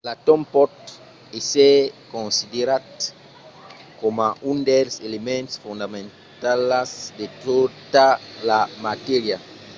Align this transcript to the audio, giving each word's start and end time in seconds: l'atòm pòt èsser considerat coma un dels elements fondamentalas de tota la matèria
l'atòm 0.07 0.41
pòt 0.53 0.71
èsser 1.39 1.75
considerat 2.15 2.87
coma 3.99 4.27
un 4.51 4.57
dels 4.71 4.93
elements 5.07 5.53
fondamentalas 5.63 6.91
de 7.19 7.25
tota 7.45 8.07
la 8.49 8.61
matèria 8.85 9.37